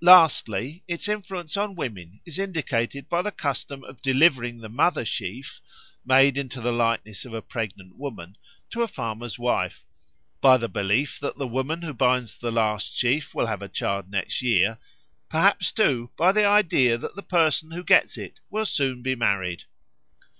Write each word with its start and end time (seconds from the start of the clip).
Lastly, 0.00 0.84
its 0.86 1.08
influence 1.08 1.56
on 1.56 1.74
women 1.74 2.20
is 2.24 2.38
indicated 2.38 3.08
by 3.08 3.20
the 3.20 3.32
custom 3.32 3.82
of 3.82 4.00
delivering 4.00 4.58
the 4.58 4.68
Mother 4.68 5.04
sheaf, 5.04 5.60
made 6.04 6.38
into 6.38 6.60
the 6.60 6.70
likeness 6.70 7.24
of 7.24 7.34
a 7.34 7.42
pregnant 7.42 7.96
woman, 7.96 8.36
to 8.70 8.78
the 8.78 8.86
farmer's 8.86 9.40
wife; 9.40 9.84
by 10.40 10.56
the 10.56 10.68
belief 10.68 11.18
that 11.18 11.36
the 11.36 11.48
woman 11.48 11.82
who 11.82 11.92
binds 11.92 12.38
the 12.38 12.52
last 12.52 12.96
sheaf 12.96 13.34
will 13.34 13.46
have 13.46 13.60
a 13.60 13.68
child 13.68 14.08
next 14.08 14.40
year; 14.40 14.78
perhaps, 15.28 15.72
too, 15.72 16.12
by 16.16 16.30
the 16.30 16.44
idea 16.46 16.96
that 16.96 17.16
the 17.16 17.20
person 17.24 17.72
who 17.72 17.82
gets 17.82 18.16
it 18.16 18.38
will 18.50 18.64
soon 18.66 19.02
be 19.02 19.16
married. 19.16 19.64